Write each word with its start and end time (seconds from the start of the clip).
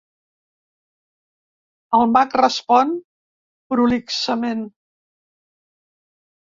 El 1.99 2.09
mag 2.15 2.35
respon 2.41 2.97
prolixament. 3.75 4.69